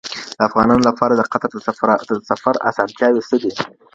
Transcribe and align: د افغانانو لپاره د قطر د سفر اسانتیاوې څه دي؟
د 0.37 0.39
افغانانو 0.49 0.87
لپاره 0.89 1.13
د 1.15 1.21
قطر 1.31 1.49
د 2.19 2.21
سفر 2.31 2.55
اسانتیاوې 2.69 3.21
څه 3.29 3.35
دي؟ 3.43 3.51